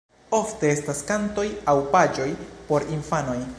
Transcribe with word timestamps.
Ofte 0.35 0.71
estas 0.75 1.01
kantoj 1.09 1.45
aŭ 1.73 1.77
paĝoj 1.93 2.29
por 2.71 2.91
infanoj. 2.99 3.41